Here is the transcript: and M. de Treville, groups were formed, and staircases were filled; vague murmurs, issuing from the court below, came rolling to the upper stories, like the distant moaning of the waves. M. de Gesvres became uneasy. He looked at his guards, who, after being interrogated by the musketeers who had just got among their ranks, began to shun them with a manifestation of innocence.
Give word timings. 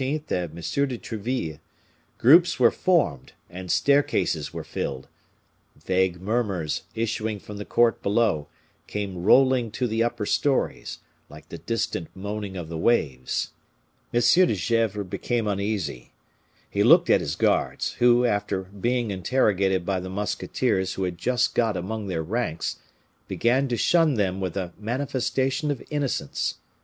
and 0.00 0.24
M. 0.32 0.50
de 0.88 0.98
Treville, 0.98 1.58
groups 2.18 2.58
were 2.58 2.72
formed, 2.72 3.34
and 3.48 3.70
staircases 3.70 4.52
were 4.52 4.64
filled; 4.64 5.06
vague 5.76 6.20
murmurs, 6.20 6.82
issuing 6.96 7.38
from 7.38 7.56
the 7.58 7.64
court 7.64 8.02
below, 8.02 8.48
came 8.88 9.22
rolling 9.22 9.70
to 9.70 9.86
the 9.86 10.02
upper 10.02 10.26
stories, 10.26 10.98
like 11.30 11.50
the 11.50 11.58
distant 11.58 12.08
moaning 12.16 12.56
of 12.56 12.68
the 12.68 12.76
waves. 12.76 13.52
M. 14.12 14.20
de 14.22 14.56
Gesvres 14.56 15.06
became 15.06 15.46
uneasy. 15.46 16.12
He 16.68 16.82
looked 16.82 17.08
at 17.08 17.20
his 17.20 17.36
guards, 17.36 17.92
who, 18.00 18.24
after 18.24 18.62
being 18.64 19.12
interrogated 19.12 19.86
by 19.86 20.00
the 20.00 20.10
musketeers 20.10 20.94
who 20.94 21.04
had 21.04 21.16
just 21.16 21.54
got 21.54 21.76
among 21.76 22.08
their 22.08 22.24
ranks, 22.24 22.80
began 23.28 23.68
to 23.68 23.76
shun 23.76 24.14
them 24.14 24.40
with 24.40 24.56
a 24.56 24.72
manifestation 24.80 25.70
of 25.70 25.80
innocence. 25.90 26.56